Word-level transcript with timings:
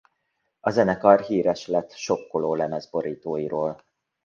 A 0.59 0.69
zenekar 0.69 1.21
híres 1.21 1.67
lett 1.67 1.91
sokkoló 1.91 2.55
lemezborítóiról. 2.55 3.83